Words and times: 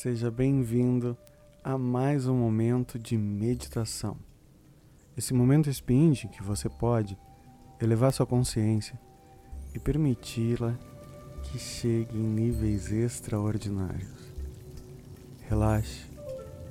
seja 0.00 0.30
bem-vindo 0.30 1.14
a 1.62 1.76
mais 1.76 2.26
um 2.26 2.34
momento 2.34 2.98
de 2.98 3.18
meditação. 3.18 4.16
Esse 5.14 5.34
momento 5.34 5.68
expinde 5.68 6.26
que 6.26 6.42
você 6.42 6.70
pode 6.70 7.18
elevar 7.78 8.10
sua 8.10 8.24
consciência 8.24 8.98
e 9.74 9.78
permiti-la 9.78 10.74
que 11.42 11.58
chegue 11.58 12.16
em 12.16 12.22
níveis 12.22 12.90
extraordinários. 12.90 14.32
Relaxe, 15.46 16.06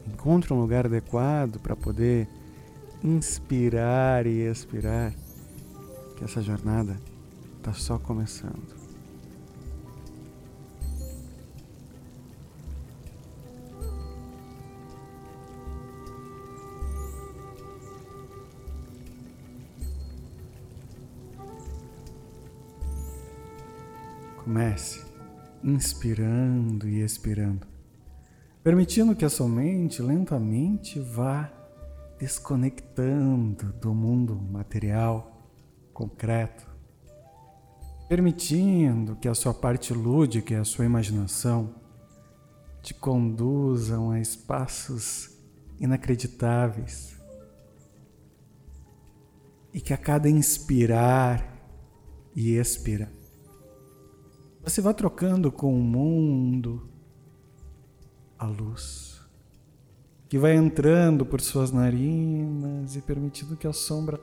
encontre 0.07 0.51
um 0.51 0.59
lugar 0.59 0.87
adequado 0.87 1.59
para 1.59 1.75
poder 1.75 2.27
inspirar 3.03 4.25
e 4.25 4.39
expirar, 4.39 5.13
que 6.17 6.23
essa 6.23 6.41
jornada 6.41 6.99
está 7.59 7.73
só 7.73 7.99
começando. 7.99 8.78
Comece 24.49 25.05
inspirando 25.63 26.89
e 26.89 27.03
expirando, 27.03 27.67
permitindo 28.63 29.15
que 29.15 29.23
a 29.23 29.29
sua 29.29 29.47
mente 29.47 30.01
lentamente 30.01 30.99
vá 30.99 31.53
desconectando 32.17 33.71
do 33.73 33.93
mundo 33.93 34.35
material, 34.35 35.45
concreto, 35.93 36.67
permitindo 38.07 39.15
que 39.17 39.27
a 39.27 39.35
sua 39.35 39.53
parte 39.53 39.93
lúdica 39.93 40.55
e 40.55 40.57
a 40.57 40.65
sua 40.65 40.83
imaginação 40.83 41.75
te 42.81 42.95
conduzam 42.95 44.09
a 44.09 44.19
espaços 44.19 45.29
inacreditáveis 45.79 47.15
e 49.71 49.79
que 49.79 49.93
a 49.93 49.97
cada 49.97 50.27
inspirar 50.27 51.55
e 52.35 52.55
expirar 52.55 53.18
você 54.63 54.81
vai 54.81 54.93
trocando 54.93 55.51
com 55.51 55.73
o 55.73 55.81
mundo 55.81 56.89
a 58.37 58.45
luz 58.45 59.19
que 60.29 60.37
vai 60.37 60.55
entrando 60.55 61.25
por 61.25 61.41
suas 61.41 61.71
narinas 61.71 62.95
e 62.95 63.01
permitindo 63.01 63.57
que 63.57 63.65
a 63.65 63.73
sombra 63.73 64.21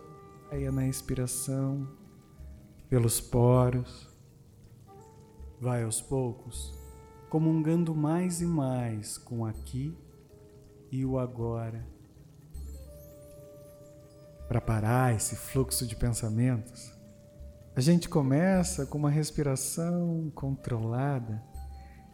caia 0.49 0.71
na 0.71 0.87
inspiração 0.87 1.89
pelos 2.89 3.21
poros. 3.21 4.09
Vai 5.61 5.83
aos 5.83 6.01
poucos, 6.01 6.73
comungando 7.29 7.93
mais 7.93 8.41
e 8.41 8.47
mais 8.47 9.19
com 9.19 9.45
aqui 9.45 9.97
e 10.93 11.05
o 11.05 11.19
agora. 11.19 11.85
Para 14.47 14.61
parar 14.61 15.13
esse 15.13 15.35
fluxo 15.35 15.85
de 15.89 15.97
pensamentos, 15.97 16.96
a 17.77 17.81
gente 17.83 18.09
começa 18.09 18.87
com 18.87 18.97
uma 18.97 19.11
respiração 19.11 20.33
controlada, 20.35 21.43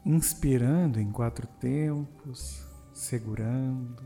inspirando 0.05 0.99
em 0.99 1.13
quatro 1.13 1.47
tempos, 1.47 2.67
segurando 2.93 4.03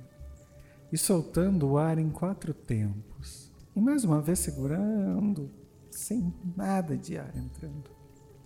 e 0.93 0.99
soltando 0.99 1.67
o 1.67 1.79
ar 1.79 1.99
em 1.99 2.11
quatro 2.11 2.53
tempos. 2.53 3.51
E 3.75 3.81
mais 3.81 4.05
uma 4.05 4.21
vez 4.21 4.39
segurando, 4.39 5.51
sem 5.91 6.31
nada 6.55 6.95
de 6.95 7.17
ar 7.17 7.35
entrando. 7.35 7.91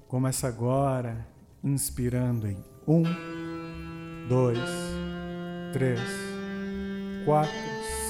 Começa 0.07 0.47
agora, 0.47 1.27
inspirando 1.65 2.47
em 2.47 2.65
um, 2.87 3.03
dois, 4.29 4.71
três, 5.73 6.01
quatro, 7.25 7.53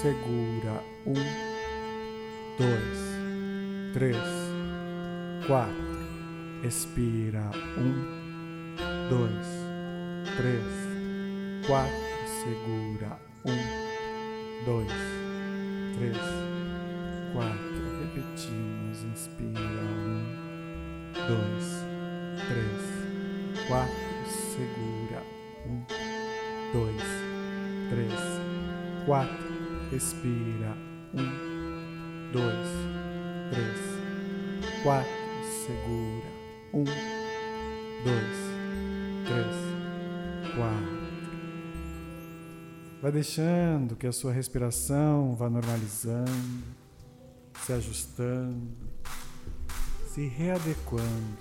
segura, 0.02 0.82
um, 1.06 1.14
dois, 2.58 3.94
três 3.94 4.39
quatro. 5.46 5.74
Expira. 6.62 7.50
Um, 7.78 8.04
dois, 9.08 9.46
três, 10.36 11.66
quatro. 11.66 12.10
Segura. 12.42 13.18
Um, 13.44 14.64
dois, 14.64 14.92
três, 15.96 16.16
quatro. 17.32 17.80
Repetimos. 18.02 19.04
Inspira. 19.04 19.60
Um, 19.60 20.24
dois, 21.14 21.84
três, 22.46 23.66
quatro. 23.68 23.94
Segura. 24.26 25.22
Um, 25.66 25.84
dois, 26.72 27.02
três, 27.90 29.06
quatro. 29.06 29.90
Respira. 29.90 30.76
Um, 31.14 32.32
dois, 32.32 32.68
três, 33.50 34.82
quatro 34.82 35.19
segura. 35.70 36.26
Um, 36.74 36.84
dois, 38.04 38.36
três, 39.26 40.56
quatro. 40.56 41.00
Vai 43.00 43.12
deixando 43.12 43.96
que 43.96 44.06
a 44.06 44.12
sua 44.12 44.32
respiração 44.32 45.34
vá 45.34 45.48
normalizando, 45.48 46.64
se 47.64 47.72
ajustando, 47.72 48.68
se 50.12 50.26
readequando. 50.26 51.38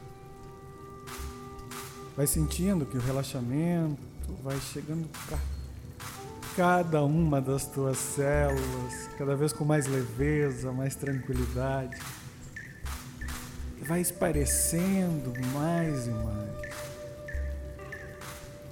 Vai 2.16 2.28
sentindo 2.28 2.86
que 2.86 2.98
o 2.98 3.02
relaxamento 3.02 4.02
vai 4.44 4.60
chegando 4.60 5.10
para 5.28 5.40
cada 6.56 7.04
uma 7.04 7.42
das 7.42 7.66
tuas 7.66 7.98
células, 7.98 9.10
cada 9.18 9.36
vez 9.36 9.54
com 9.54 9.66
mais 9.66 9.88
leveza, 9.88 10.72
mais 10.72 10.96
tranquilidade 10.96 11.98
vai 13.90 14.02
esparecendo 14.02 15.34
mais 15.52 16.06
e 16.06 16.12
mais 16.12 16.76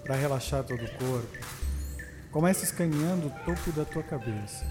para 0.04 0.16
relaxar 0.16 0.64
todo 0.64 0.86
o 0.86 0.92
corpo. 0.94 1.40
Começa 2.32 2.64
escaneando 2.64 3.26
o 3.26 3.32
topo 3.44 3.72
da 3.72 3.84
tua 3.84 4.04
cabeça, 4.04 4.64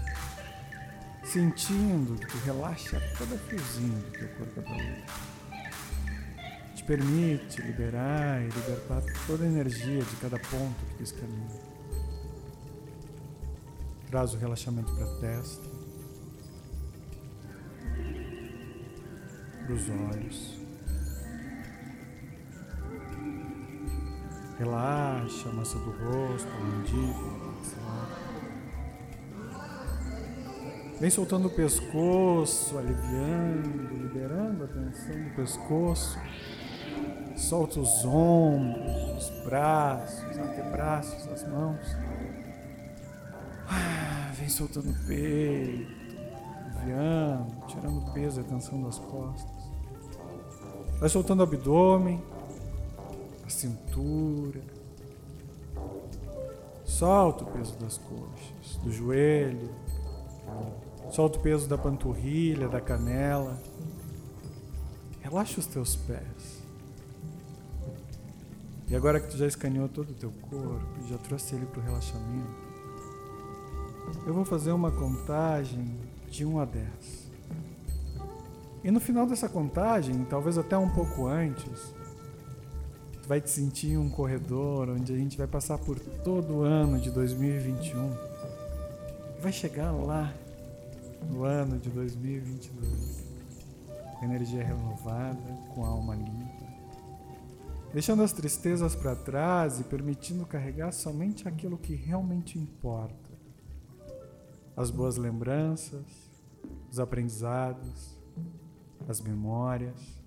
sentindo 1.25 2.15
que 2.15 2.37
relaxa 2.45 2.97
cada 3.19 3.37
fiozinho 3.37 3.99
do 3.99 4.11
teu 4.11 4.29
corpo 4.29 4.61
adulto. 4.61 5.13
Te 6.75 6.83
permite 6.85 7.61
liberar 7.61 8.41
e 8.41 8.45
libertar 8.45 9.03
toda 9.27 9.43
a 9.43 9.47
energia 9.47 10.01
de 10.01 10.15
cada 10.15 10.39
ponto 10.39 10.85
que 10.85 10.95
tu 10.95 11.03
escaneia. 11.03 11.61
Traz 14.09 14.33
o 14.33 14.37
relaxamento 14.37 14.95
para 14.95 15.03
a 15.03 15.19
testa. 15.19 15.76
Para 19.67 19.75
os 19.75 19.89
olhos. 19.89 20.57
Relaxa 24.57 25.49
a 25.49 25.53
massa 25.53 25.77
do 25.77 25.91
rosto, 25.91 26.47
a 26.47 26.59
mandíbula, 26.63 27.47
Vem 30.99 31.11
soltando 31.11 31.47
o 31.47 31.51
pescoço, 31.51 32.75
aliviando, 32.75 33.93
liberando 33.93 34.63
a 34.63 34.67
tensão 34.67 35.23
do 35.25 35.35
pescoço. 35.35 36.17
Solta 37.35 37.79
os 37.79 38.03
ombros, 38.03 39.29
os 39.29 39.43
braços, 39.43 40.23
os 40.31 40.37
antebraços, 40.39 41.27
as 41.27 41.47
mãos. 41.47 41.95
Ah, 43.69 44.31
vem 44.33 44.49
soltando 44.49 44.89
o 44.89 45.05
peito, 45.05 45.93
aliviando, 46.65 47.67
tirando 47.67 47.99
o 47.99 48.13
peso 48.13 48.41
e 48.41 48.43
a 48.43 48.47
tensão 48.47 48.81
das 48.81 48.97
costas. 48.97 49.56
Vai 50.99 51.09
soltando 51.09 51.41
o 51.41 51.43
abdômen, 51.43 52.21
a 53.45 53.49
cintura. 53.49 54.61
Solta 56.83 57.43
o 57.43 57.47
peso 57.47 57.75
das 57.77 57.97
coxas, 57.97 58.77
do 58.83 58.91
joelho. 58.91 59.69
Solta 61.11 61.37
o 61.37 61.41
peso 61.41 61.67
da 61.67 61.77
panturrilha, 61.77 62.67
da 62.67 62.81
canela. 62.81 63.61
Relaxa 65.21 65.59
os 65.59 65.67
teus 65.67 65.95
pés. 65.95 66.63
E 68.87 68.95
agora 68.95 69.19
que 69.19 69.29
tu 69.29 69.37
já 69.37 69.45
escaneou 69.45 69.89
todo 69.89 70.11
o 70.11 70.13
teu 70.13 70.31
corpo, 70.49 71.07
já 71.07 71.17
trouxe 71.17 71.55
ele 71.55 71.65
para 71.65 71.81
o 71.81 71.83
relaxamento, 71.83 72.67
eu 74.25 74.33
vou 74.33 74.45
fazer 74.45 74.71
uma 74.71 74.91
contagem 74.91 75.99
de 76.29 76.45
1 76.45 76.59
a 76.59 76.65
10. 76.65 77.26
E 78.87 78.91
no 78.91 79.01
final 79.01 79.27
dessa 79.27 79.49
contagem, 79.49 80.23
talvez 80.29 80.57
até 80.57 80.77
um 80.77 80.89
pouco 80.89 81.27
antes, 81.27 81.93
tu 83.21 83.27
vai 83.27 83.41
te 83.41 83.49
sentir 83.49 83.89
em 83.89 83.97
um 83.97 84.09
corredor 84.09 84.87
onde 84.87 85.11
a 85.13 85.17
gente 85.17 85.37
vai 85.37 85.45
passar 85.45 85.77
por 85.77 85.99
todo 85.99 86.59
o 86.59 86.61
ano 86.61 86.97
de 86.97 87.11
2021. 87.11 88.13
E 89.37 89.41
vai 89.41 89.51
chegar 89.51 89.91
lá 89.91 90.33
no 91.29 91.43
ano 91.43 91.77
de 91.77 91.89
2022, 91.89 93.25
com 94.17 94.25
energia 94.25 94.63
renovada, 94.63 95.51
com 95.75 95.83
alma 95.83 96.15
limpa. 96.15 96.65
deixando 97.93 98.23
as 98.23 98.31
tristezas 98.31 98.95
para 98.95 99.17
trás 99.17 99.81
e 99.81 99.83
permitindo 99.83 100.45
carregar 100.45 100.93
somente 100.93 101.45
aquilo 101.45 101.77
que 101.77 101.93
realmente 101.93 102.57
importa. 102.57 103.35
As 104.77 104.89
boas 104.89 105.17
lembranças, 105.17 106.05
os 106.89 107.01
aprendizados, 107.01 108.16
as 109.07 109.21
memórias, 109.21 110.17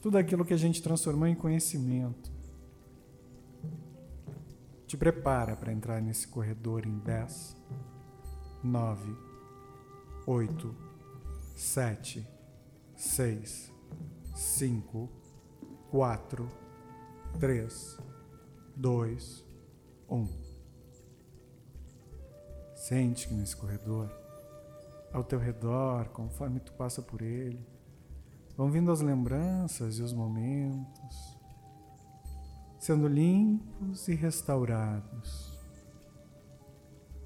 tudo 0.00 0.18
aquilo 0.18 0.44
que 0.44 0.54
a 0.54 0.58
gente 0.58 0.82
transformou 0.82 1.26
em 1.26 1.34
conhecimento. 1.34 2.30
Te 4.86 4.96
prepara 4.96 5.56
para 5.56 5.72
entrar 5.72 6.00
nesse 6.00 6.26
corredor 6.28 6.86
em 6.86 6.98
10, 6.98 7.56
9, 8.62 9.16
8, 10.26 10.74
7, 11.54 12.26
6, 12.96 13.72
5, 14.34 15.08
4, 15.90 16.48
3, 17.38 17.98
2, 18.76 19.44
1. 20.08 20.28
Sente 22.74 23.28
que 23.28 23.34
nesse 23.34 23.56
corredor, 23.56 24.17
ao 25.12 25.24
teu 25.24 25.38
redor, 25.38 26.08
conforme 26.08 26.60
tu 26.60 26.72
passa 26.72 27.00
por 27.02 27.22
ele, 27.22 27.64
vão 28.56 28.70
vindo 28.70 28.90
as 28.90 29.00
lembranças 29.00 29.98
e 29.98 30.02
os 30.02 30.12
momentos, 30.12 31.38
sendo 32.78 33.06
limpos 33.08 34.08
e 34.08 34.14
restaurados. 34.14 35.56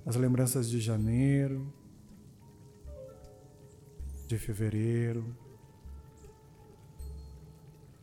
As 0.04 0.16
lembranças 0.16 0.68
de 0.68 0.80
janeiro, 0.80 1.72
de 4.26 4.38
fevereiro, 4.38 5.36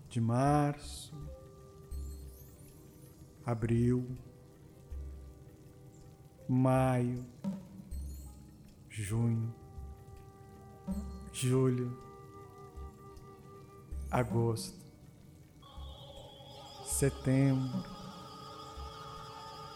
de 0.07 0.21
março, 0.21 1.13
abril, 3.45 4.17
maio, 6.47 7.25
junho, 8.89 9.53
julho, 11.31 11.97
agosto, 14.12 14.77
setembro, 16.86 17.83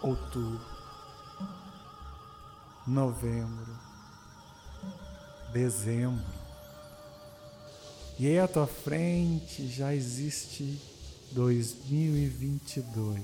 outubro, 0.01 0.65
novembro, 2.85 3.79
dezembro. 5.53 6.25
E 8.19 8.27
aí 8.27 8.39
à 8.39 8.47
tua 8.47 8.67
frente 8.67 9.67
já 9.67 9.93
existe 9.95 10.79
2022. 11.31 13.21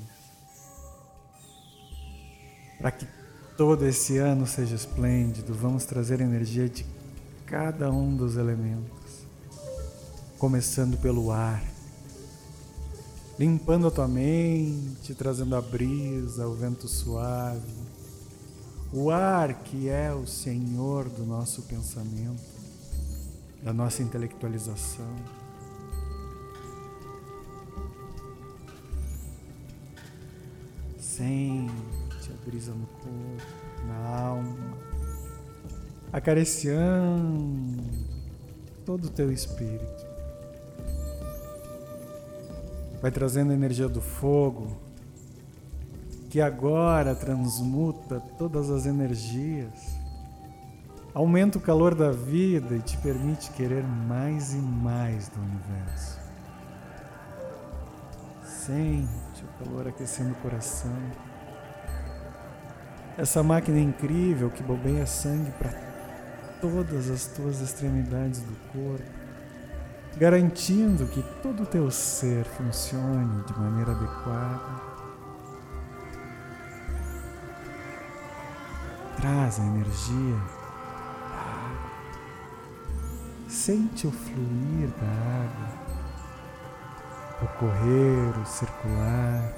Para 2.80 2.92
que 2.92 3.06
todo 3.58 3.86
esse 3.86 4.18
ano 4.18 4.48
seja 4.48 4.76
esplêndido, 4.76 5.54
vamos 5.54 5.84
trazer 5.84 6.22
energia 6.22 6.70
de 6.70 6.86
cada 7.50 7.92
um 7.92 8.16
dos 8.16 8.38
elementos. 8.38 9.26
Começando 10.38 10.98
pelo 10.98 11.32
ar, 11.32 11.62
limpando 13.38 13.88
a 13.88 13.92
tua 13.92 14.08
mente, 14.08 15.16
trazendo 15.16 15.56
a 15.56 15.62
brisa, 15.62 16.48
o 16.48 16.54
vento 16.54 16.88
suave. 16.88 17.74
O 18.94 19.10
ar 19.10 19.54
que 19.64 19.90
é 19.90 20.14
o 20.14 20.26
Senhor 20.26 21.10
do 21.10 21.26
nosso 21.26 21.64
pensamento 21.64 22.42
da 23.62 23.74
nossa 23.74 24.02
intelectualização. 24.02 25.16
Sente 30.98 32.32
a 32.32 32.46
brisa 32.46 32.72
no 32.72 32.88
corpo, 32.88 33.86
na 33.86 34.08
alma, 34.08 34.69
acariciando 36.12 37.84
todo 38.86 39.06
o 39.06 39.10
teu 39.10 39.32
espírito. 39.32 40.08
Vai 43.02 43.12
trazendo 43.12 43.52
a 43.52 43.54
energia 43.54 43.88
do 43.88 44.02
fogo, 44.02 44.78
que 46.30 46.42
agora 46.42 47.16
transmuta 47.16 48.20
todas 48.38 48.70
as 48.70 48.86
energias 48.86 50.00
aumenta 51.14 51.58
o 51.58 51.62
calor 51.62 51.96
da 51.96 52.12
vida 52.12 52.76
e 52.76 52.82
te 52.82 52.98
permite 52.98 53.52
querer 53.52 53.84
mais 53.84 54.54
e 54.54 54.58
mais 54.58 55.28
do 55.30 55.40
universo. 55.42 56.20
Sente 58.44 59.44
o 59.44 59.64
calor 59.64 59.88
aquecendo 59.88 60.32
o 60.32 60.36
coração. 60.36 60.96
Essa 63.18 63.44
máquina 63.44 63.80
incrível 63.80 64.50
que 64.50 64.64
bombeia 64.64 65.06
sangue 65.06 65.52
para 65.52 65.89
todas 66.62 67.10
as 67.10 67.28
tuas 67.28 67.62
extremidades 67.62 68.42
do 68.42 68.56
corpo, 68.72 69.12
garantindo 70.18 71.08
que 71.08 71.24
todo 71.42 71.64
o 71.64 71.66
teu 71.66 71.90
ser 71.90 72.46
funcione 72.46 73.44
de 73.44 73.54
maneira 73.58 73.92
adequada. 73.92 74.90
Traz 79.18 79.60
a 79.60 79.64
energia 79.64 80.60
Sente 83.50 84.06
o 84.06 84.12
fluir 84.12 84.90
da 85.02 85.08
água, 85.44 85.70
o 87.42 87.48
correr, 87.58 88.40
o 88.40 88.46
circular, 88.46 89.54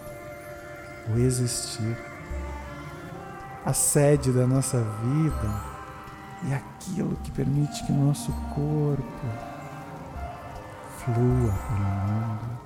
o 1.13 1.19
existir, 1.19 1.97
a 3.65 3.73
sede 3.73 4.31
da 4.31 4.47
nossa 4.47 4.79
vida 4.81 5.70
e 6.43 6.53
aquilo 6.53 7.15
que 7.17 7.31
permite 7.31 7.83
que 7.83 7.91
nosso 7.91 8.31
corpo 8.53 9.03
flua 10.97 11.53
pelo 11.67 11.79
mundo. 12.07 12.59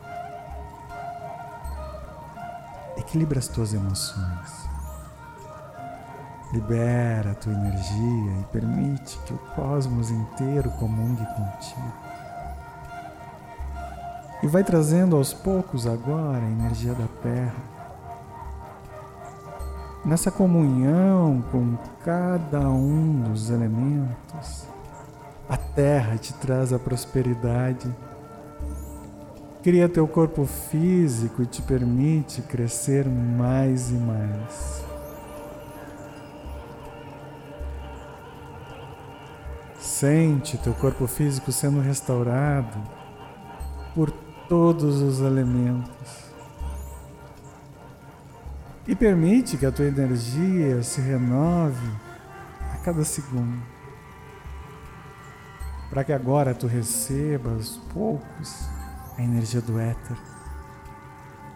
Equilibra 2.97 3.39
as 3.39 3.47
tuas 3.47 3.73
emoções. 3.73 4.69
Libera 6.53 7.31
a 7.31 7.35
tua 7.35 7.53
energia 7.53 8.39
e 8.39 8.45
permite 8.51 9.17
que 9.19 9.33
o 9.33 9.37
cosmos 9.55 10.09
inteiro 10.09 10.69
comungue 10.71 11.25
contigo. 11.25 11.93
E 14.43 14.47
vai 14.47 14.63
trazendo 14.63 15.15
aos 15.15 15.33
poucos 15.33 15.87
agora 15.87 16.45
a 16.45 16.49
energia 16.49 16.93
da 16.93 17.07
Terra. 17.21 17.74
Nessa 20.05 20.29
comunhão 20.29 21.43
com 21.51 21.75
cada 22.03 22.59
um 22.69 23.23
dos 23.23 23.49
elementos, 23.49 24.67
a 25.49 25.57
Terra 25.57 26.15
te 26.15 26.31
traz 26.35 26.71
a 26.71 26.77
prosperidade. 26.77 27.91
Cria 29.63 29.89
teu 29.89 30.07
corpo 30.07 30.45
físico 30.45 31.41
e 31.41 31.47
te 31.47 31.59
permite 31.63 32.43
crescer 32.43 33.07
mais 33.07 33.89
e 33.89 33.95
mais. 33.95 34.85
Sente 39.79 40.55
teu 40.59 40.75
corpo 40.75 41.07
físico 41.07 41.51
sendo 41.51 41.81
restaurado 41.81 42.77
por 43.95 44.11
todos 44.47 45.01
os 45.01 45.19
elementos. 45.19 46.34
E 48.87 48.95
permite 48.95 49.57
que 49.57 49.65
a 49.65 49.71
tua 49.71 49.85
energia 49.85 50.81
se 50.83 51.01
renove 51.01 51.89
a 52.73 52.77
cada 52.77 53.03
segundo. 53.03 53.61
Para 55.89 56.03
que 56.03 56.13
agora 56.13 56.53
tu 56.53 56.67
recebas 56.67 57.77
poucos 57.93 58.69
a 59.17 59.21
energia 59.21 59.61
do 59.61 59.79
éter, 59.79 60.17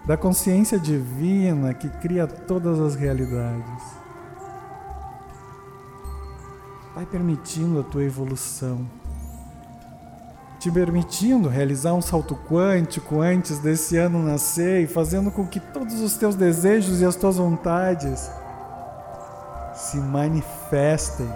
da 0.05 0.15
consciência 0.15 0.79
divina 0.79 1.73
que 1.73 1.89
cria 1.89 2.25
todas 2.25 2.79
as 2.79 2.95
realidades 2.95 3.99
Vai 6.99 7.05
permitindo 7.05 7.79
a 7.79 7.83
tua 7.83 8.03
evolução. 8.03 8.85
Te 10.59 10.69
permitindo 10.69 11.47
realizar 11.47 11.93
um 11.93 12.01
salto 12.01 12.35
quântico 12.35 13.21
antes 13.21 13.59
desse 13.59 13.95
ano 13.95 14.21
nascer 14.21 14.83
e 14.83 14.87
fazendo 14.87 15.31
com 15.31 15.47
que 15.47 15.57
todos 15.57 16.01
os 16.01 16.17
teus 16.17 16.35
desejos 16.35 16.99
e 16.99 17.05
as 17.05 17.15
tuas 17.15 17.37
vontades 17.37 18.29
se 19.73 19.95
manifestem. 19.95 21.29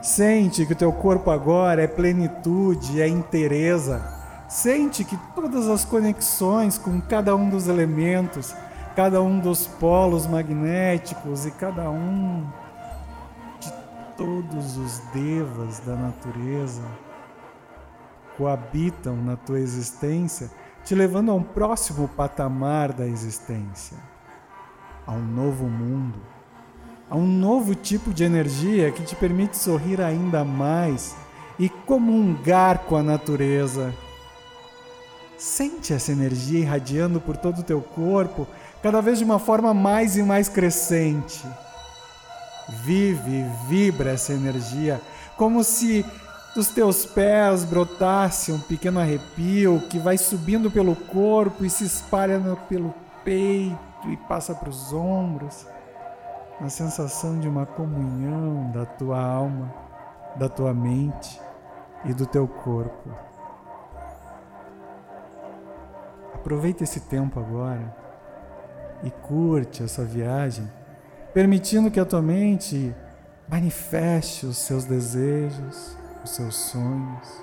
Sente 0.00 0.64
que 0.64 0.74
o 0.74 0.76
teu 0.76 0.92
corpo 0.92 1.28
agora 1.28 1.82
é 1.82 1.88
plenitude, 1.88 3.02
é 3.02 3.08
inteireza. 3.08 4.00
Sente 4.48 5.02
que 5.02 5.18
todas 5.34 5.66
as 5.66 5.84
conexões 5.84 6.78
com 6.78 7.00
cada 7.00 7.34
um 7.34 7.50
dos 7.50 7.66
elementos, 7.66 8.54
cada 8.94 9.20
um 9.20 9.40
dos 9.40 9.66
polos 9.66 10.24
magnéticos 10.24 11.46
e 11.46 11.50
cada 11.50 11.90
um 11.90 12.46
todos 14.16 14.76
os 14.76 14.98
devas 15.12 15.80
da 15.80 15.96
natureza 15.96 17.09
coabitam 18.40 19.16
na 19.16 19.36
tua 19.36 19.60
existência, 19.60 20.50
te 20.82 20.94
levando 20.94 21.30
a 21.30 21.34
um 21.34 21.42
próximo 21.42 22.08
patamar 22.08 22.90
da 22.90 23.06
existência, 23.06 23.98
a 25.06 25.12
um 25.12 25.22
novo 25.22 25.66
mundo, 25.66 26.18
a 27.10 27.16
um 27.16 27.26
novo 27.26 27.74
tipo 27.74 28.14
de 28.14 28.24
energia 28.24 28.90
que 28.92 29.02
te 29.02 29.14
permite 29.14 29.58
sorrir 29.58 30.00
ainda 30.00 30.42
mais 30.42 31.14
e 31.58 31.68
comungar 31.68 32.78
com 32.84 32.96
a 32.96 33.02
natureza. 33.02 33.94
Sente 35.36 35.92
essa 35.92 36.10
energia 36.10 36.60
irradiando 36.60 37.20
por 37.20 37.36
todo 37.36 37.58
o 37.58 37.64
teu 37.64 37.82
corpo, 37.82 38.46
cada 38.82 39.02
vez 39.02 39.18
de 39.18 39.24
uma 39.24 39.38
forma 39.38 39.74
mais 39.74 40.16
e 40.16 40.22
mais 40.22 40.48
crescente. 40.48 41.46
Vive 42.84 43.30
e 43.30 43.68
vibra 43.68 44.12
essa 44.12 44.32
energia, 44.32 44.98
como 45.36 45.62
se 45.62 46.06
dos 46.54 46.68
teus 46.68 47.06
pés 47.06 47.64
brotasse 47.64 48.50
um 48.50 48.58
pequeno 48.58 48.98
arrepio 48.98 49.82
que 49.88 49.98
vai 49.98 50.18
subindo 50.18 50.70
pelo 50.70 50.96
corpo 50.96 51.64
e 51.64 51.70
se 51.70 51.84
espalha 51.84 52.40
pelo 52.68 52.92
peito 53.24 53.78
e 54.08 54.16
passa 54.16 54.54
para 54.54 54.68
os 54.68 54.92
ombros, 54.92 55.66
a 56.60 56.68
sensação 56.68 57.38
de 57.38 57.48
uma 57.48 57.66
comunhão 57.66 58.70
da 58.72 58.84
tua 58.84 59.20
alma, 59.20 59.72
da 60.36 60.48
tua 60.48 60.74
mente 60.74 61.40
e 62.04 62.12
do 62.12 62.26
teu 62.26 62.48
corpo. 62.48 63.10
Aproveita 66.34 66.82
esse 66.82 67.00
tempo 67.00 67.38
agora 67.38 67.94
e 69.02 69.10
curte 69.10 69.82
essa 69.82 70.04
viagem, 70.04 70.70
permitindo 71.32 71.90
que 71.90 72.00
a 72.00 72.04
tua 72.04 72.20
mente 72.20 72.94
manifeste 73.48 74.46
os 74.46 74.58
seus 74.58 74.84
desejos, 74.84 75.96
os 76.24 76.30
seus 76.30 76.54
sonhos, 76.54 77.42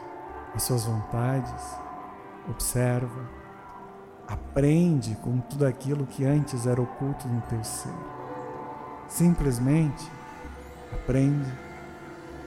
as 0.55 0.63
suas 0.63 0.85
vontades. 0.85 1.77
Observa, 2.49 3.29
aprende 4.27 5.15
com 5.15 5.39
tudo 5.39 5.65
aquilo 5.65 6.05
que 6.05 6.25
antes 6.25 6.65
era 6.65 6.81
oculto 6.81 7.27
no 7.27 7.41
teu 7.41 7.63
ser. 7.63 7.93
Simplesmente 9.07 10.09
aprende, 10.93 11.51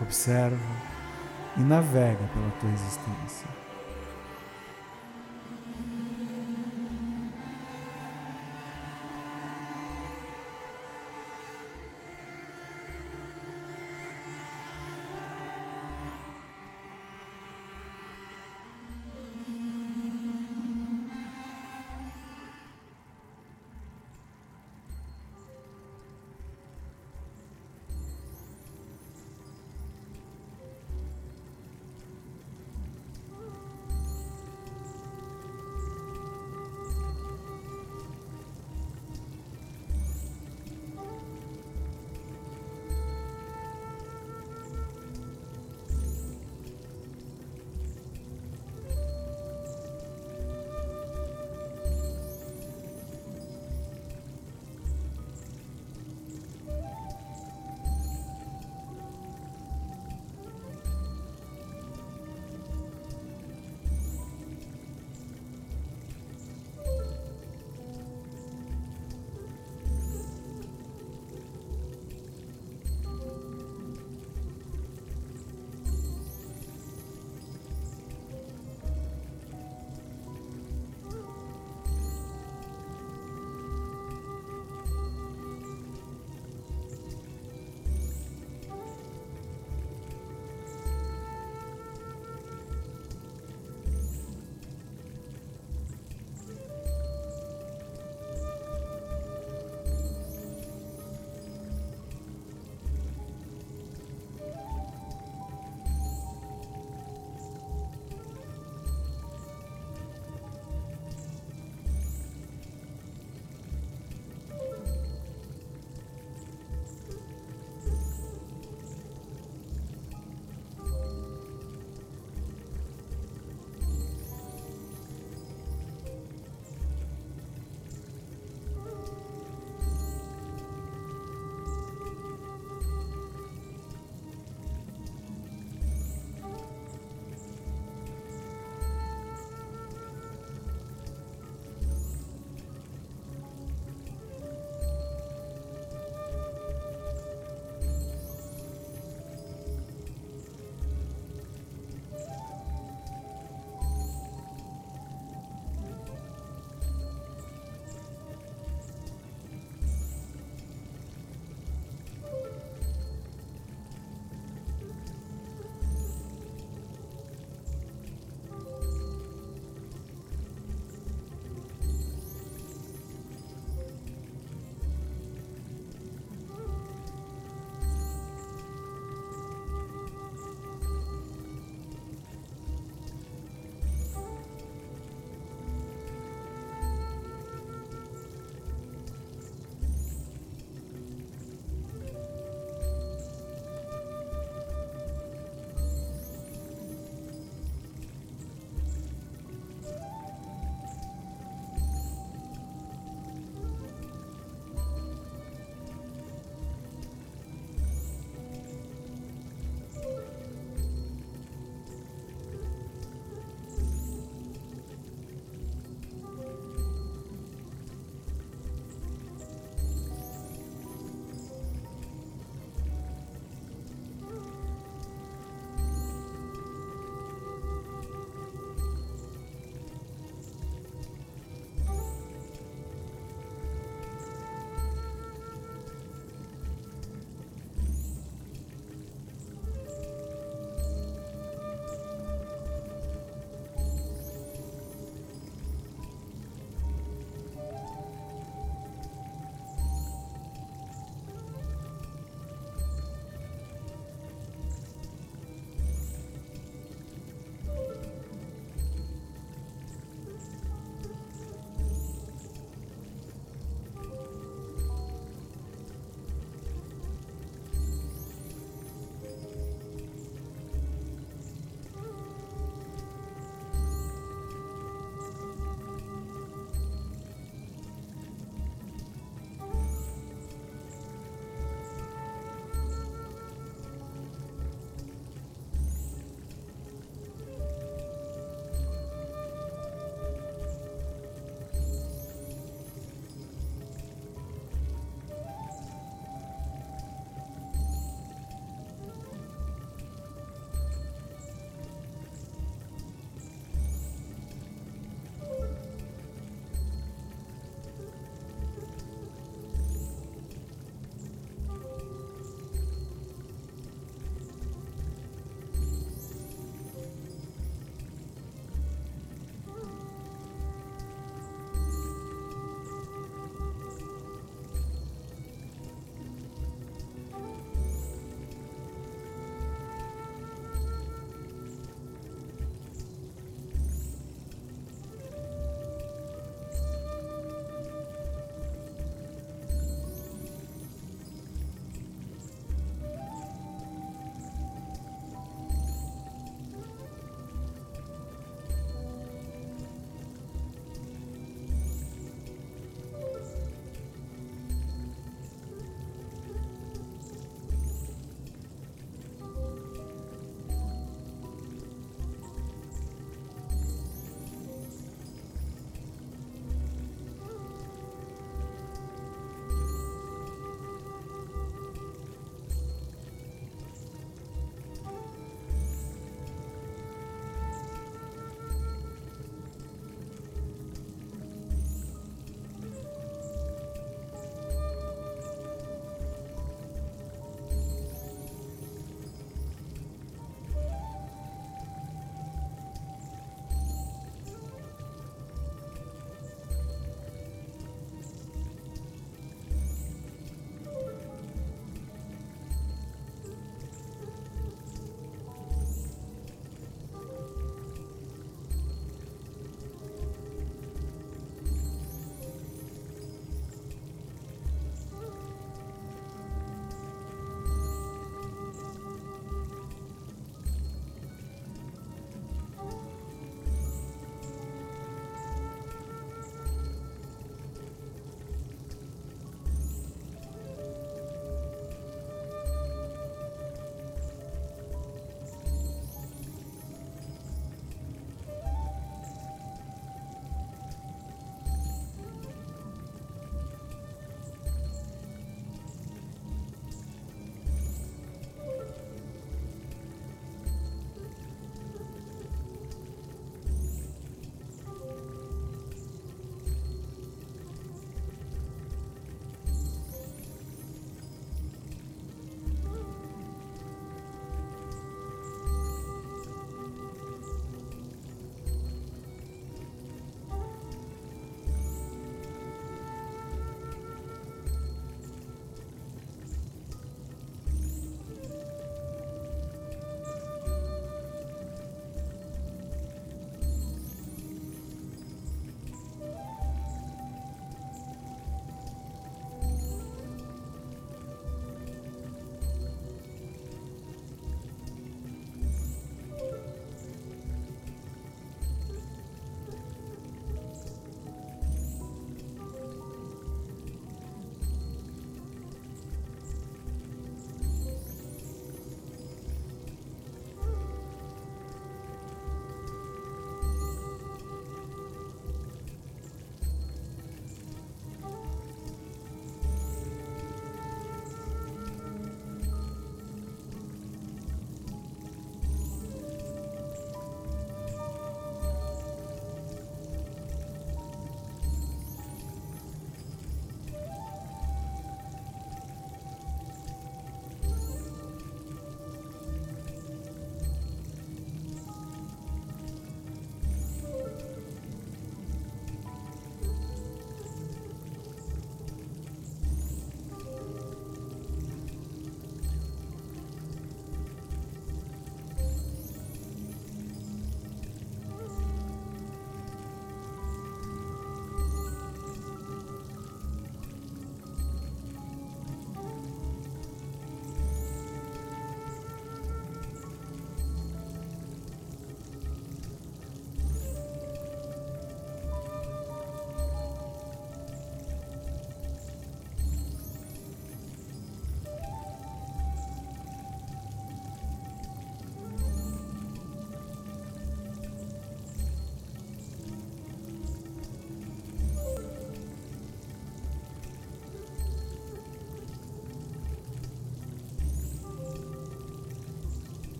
observa 0.00 0.56
e 1.56 1.60
navega 1.60 2.26
pela 2.32 2.50
tua 2.60 2.70
existência. 2.70 3.61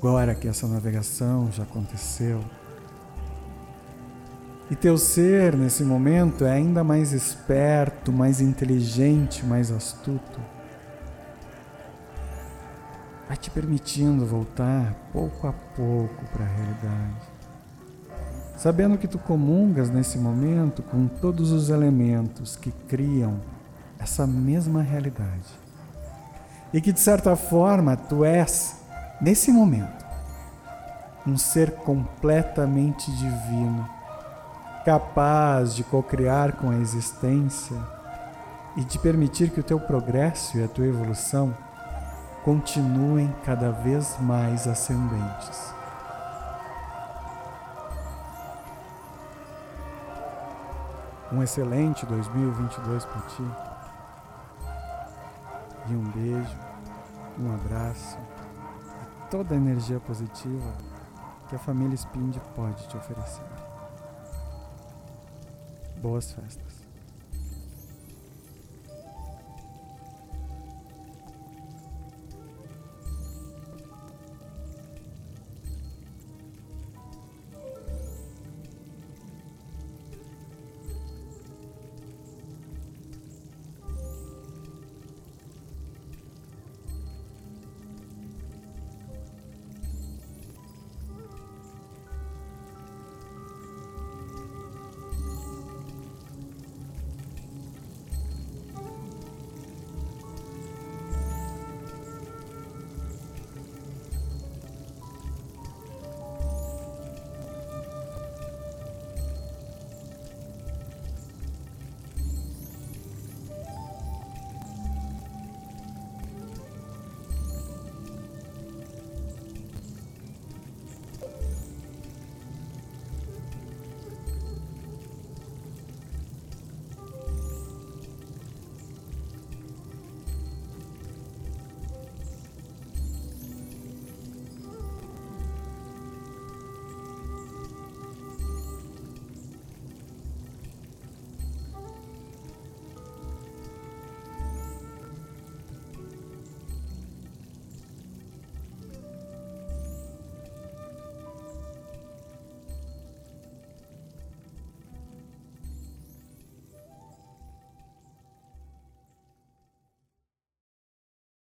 Agora 0.00 0.34
que 0.34 0.48
essa 0.48 0.66
navegação 0.66 1.52
já 1.52 1.62
aconteceu, 1.62 2.42
e 4.70 4.74
teu 4.74 4.96
ser 4.96 5.54
nesse 5.54 5.84
momento 5.84 6.46
é 6.46 6.52
ainda 6.52 6.82
mais 6.82 7.12
esperto, 7.12 8.10
mais 8.10 8.40
inteligente, 8.40 9.44
mais 9.44 9.70
astuto. 9.70 10.40
Vai 13.28 13.36
te 13.36 13.50
permitindo 13.50 14.24
voltar 14.24 14.94
pouco 15.12 15.46
a 15.46 15.52
pouco 15.52 16.24
para 16.32 16.46
a 16.46 16.48
realidade. 16.48 17.28
Sabendo 18.56 18.96
que 18.96 19.06
tu 19.06 19.18
comungas 19.18 19.90
nesse 19.90 20.16
momento 20.16 20.82
com 20.82 21.08
todos 21.08 21.50
os 21.50 21.68
elementos 21.68 22.56
que 22.56 22.70
criam 22.70 23.38
essa 23.98 24.26
mesma 24.26 24.80
realidade. 24.80 25.50
E 26.72 26.80
que 26.80 26.90
de 26.90 27.00
certa 27.00 27.36
forma 27.36 27.96
tu 27.96 28.24
és, 28.24 28.79
nesse 29.20 29.52
momento, 29.52 30.06
um 31.26 31.36
ser 31.36 31.72
completamente 31.72 33.10
divino 33.12 33.88
capaz 34.84 35.74
de 35.74 35.84
co-criar 35.84 36.52
com 36.52 36.70
a 36.70 36.76
existência 36.76 37.76
e 38.76 38.84
de 38.84 38.98
permitir 38.98 39.50
que 39.50 39.60
o 39.60 39.62
teu 39.62 39.78
progresso 39.78 40.56
e 40.56 40.64
a 40.64 40.68
tua 40.68 40.86
evolução 40.86 41.54
continuem 42.44 43.34
cada 43.44 43.70
vez 43.70 44.16
mais 44.20 44.66
ascendentes. 44.66 45.74
Um 51.30 51.42
excelente 51.42 52.06
2022 52.06 53.04
para 53.04 53.20
ti. 53.22 53.44
E 55.88 55.94
um 55.94 56.04
beijo, 56.10 56.56
um 57.38 57.54
abraço 57.54 58.18
toda 59.30 59.54
a 59.54 59.56
energia 59.56 60.00
positiva 60.00 60.76
que 61.48 61.54
a 61.54 61.58
família 61.58 61.96
Spind 61.96 62.36
pode 62.56 62.86
te 62.88 62.96
oferecer. 62.96 63.44
Boas 66.02 66.32
festas. 66.32 66.79